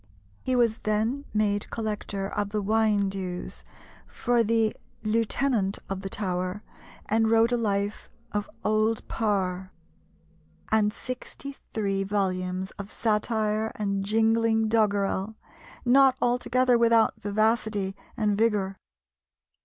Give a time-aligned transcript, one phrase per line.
[0.41, 3.63] He was then made collector of the wine dues
[4.07, 6.63] for the lieutenant of the Tower,
[7.05, 9.71] and wrote a life of Old Parr,
[10.71, 15.35] and sixty three volumes of satire and jingling doggerel,
[15.85, 18.79] not altogether without vivacity and vigour.